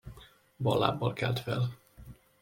[0.59, 1.77] Bal lábbal kelt fel.